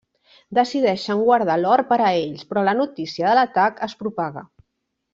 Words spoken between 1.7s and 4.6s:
per a ells, però la notícia de l'atac es propaga.